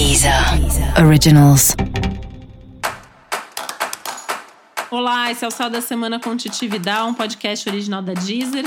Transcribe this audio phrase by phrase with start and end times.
[0.00, 0.32] Deezer
[0.98, 1.76] Originals.
[4.90, 8.64] Olá, esse é o Sal da Semana com Titi Vidal, um podcast original da Deezer.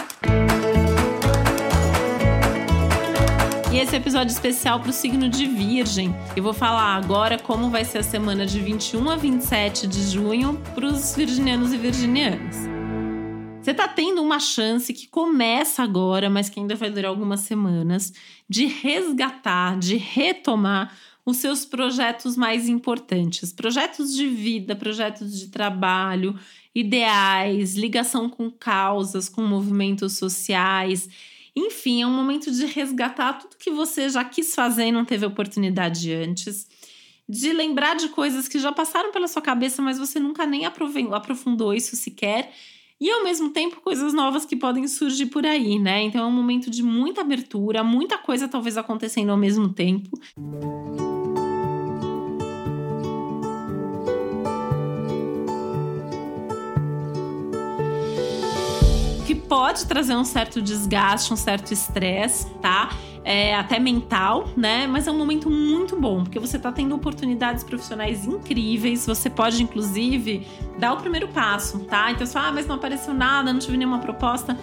[3.71, 6.15] E esse é episódio especial para o signo de Virgem.
[6.35, 10.61] Eu vou falar agora como vai ser a semana de 21 a 27 de junho
[10.75, 12.57] para os virginianos e virginianas.
[13.59, 18.13] Você está tendo uma chance que começa agora, mas que ainda vai durar algumas semanas,
[18.47, 20.93] de resgatar, de retomar
[21.25, 26.37] os seus projetos mais importantes, projetos de vida, projetos de trabalho,
[26.75, 31.09] ideais, ligação com causas, com movimentos sociais.
[31.55, 35.25] Enfim, é um momento de resgatar tudo que você já quis fazer e não teve
[35.25, 36.67] oportunidade antes.
[37.29, 41.73] De lembrar de coisas que já passaram pela sua cabeça, mas você nunca nem aprofundou
[41.73, 42.51] isso sequer.
[42.99, 46.03] E ao mesmo tempo, coisas novas que podem surgir por aí, né?
[46.03, 50.09] Então é um momento de muita abertura, muita coisa talvez acontecendo ao mesmo tempo.
[50.37, 51.02] que
[59.53, 62.89] pode trazer um certo desgaste, um certo estresse, tá?
[63.23, 64.87] É, até mental, né?
[64.87, 69.05] Mas é um momento muito bom, porque você tá tendo oportunidades profissionais incríveis.
[69.05, 70.47] Você pode, inclusive,
[70.79, 72.09] dar o primeiro passo, tá?
[72.09, 74.57] Então, você fala, ah, mas não apareceu nada, não tive nenhuma proposta.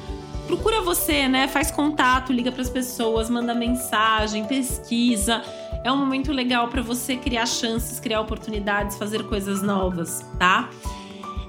[0.48, 1.46] Procura você, né?
[1.46, 5.40] Faz contato, liga para as pessoas, manda mensagem, pesquisa.
[5.84, 10.68] É um momento legal para você criar chances, criar oportunidades, fazer coisas novas, tá?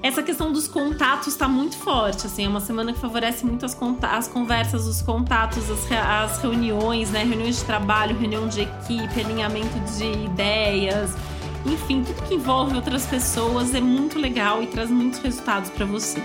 [0.02, 3.76] Essa questão dos contatos está muito forte, assim, é uma semana que favorece muito as,
[4.02, 7.22] as conversas, os contatos, as, re as reuniões, né?
[7.22, 11.12] Reuniões de trabalho, reunião de equipe, alinhamento de ideias,
[11.64, 16.20] enfim, tudo que envolve outras pessoas é muito legal e traz muitos resultados para você.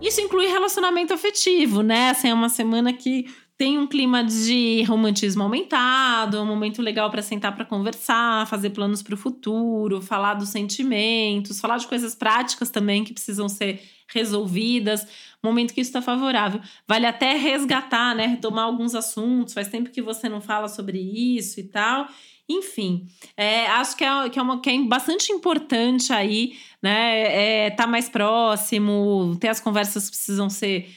[0.00, 2.10] Isso inclui relacionamento afetivo, né?
[2.10, 3.26] Assim, é uma semana que
[3.60, 8.70] tem um clima de romantismo aumentado, é um momento legal para sentar para conversar, fazer
[8.70, 13.82] planos para o futuro, falar dos sentimentos, falar de coisas práticas também que precisam ser
[14.08, 15.06] resolvidas.
[15.42, 16.58] Momento que isso está favorável.
[16.88, 18.28] Vale até resgatar, né?
[18.28, 19.52] Retomar alguns assuntos.
[19.52, 22.08] Faz tempo que você não fala sobre isso e tal.
[22.48, 23.06] Enfim,
[23.36, 27.66] é, acho que é, que, é uma, que é bastante importante aí, né?
[27.66, 30.88] É, tá mais próximo, ter as conversas que precisam ser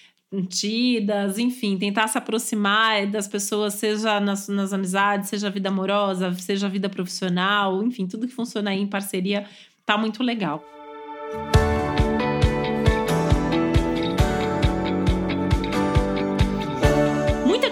[0.42, 6.68] tidas, enfim, tentar se aproximar das pessoas, seja nas, nas amizades, seja vida amorosa, seja
[6.68, 9.46] vida profissional, enfim, tudo que funciona aí em parceria
[9.86, 10.64] tá muito legal.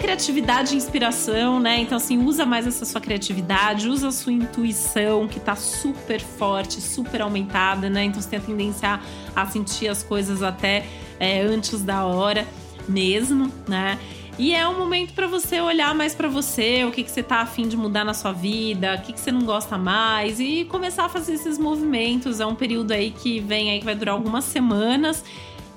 [0.01, 1.79] Criatividade e inspiração, né?
[1.79, 6.81] Então, assim, usa mais essa sua criatividade, usa a sua intuição, que tá super forte,
[6.81, 8.05] super aumentada, né?
[8.05, 8.99] Então, você tem a tendência
[9.35, 10.85] a sentir as coisas até
[11.19, 12.47] é, antes da hora
[12.89, 13.99] mesmo, né?
[14.39, 17.41] E é um momento para você olhar mais para você, o que, que você tá
[17.41, 21.05] afim de mudar na sua vida, o que, que você não gosta mais e começar
[21.05, 22.39] a fazer esses movimentos.
[22.39, 25.23] É um período aí que vem aí que vai durar algumas semanas,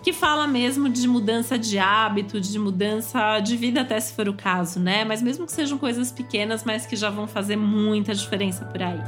[0.05, 4.35] que fala mesmo de mudança de hábito, de mudança de vida, até se for o
[4.35, 5.03] caso, né?
[5.03, 9.01] Mas mesmo que sejam coisas pequenas, mas que já vão fazer muita diferença por aí.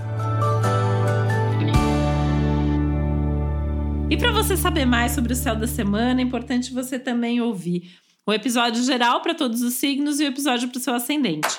[4.09, 7.99] E para você saber mais sobre o céu da semana, é importante você também ouvir
[8.27, 11.59] o episódio geral para todos os signos e o episódio para o seu ascendente.